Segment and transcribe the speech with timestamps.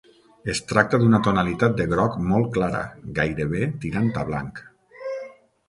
[0.53, 2.81] Es tracta d'una tonalitat de groc molt clara,
[3.21, 4.67] gairebé tirant a blanc.